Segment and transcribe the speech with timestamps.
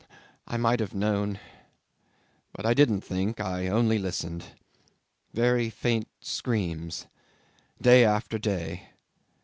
[0.47, 1.39] I might have known
[2.53, 4.45] but I didn't think I only listened.
[5.31, 7.05] Very faint screams
[7.79, 8.87] day after day.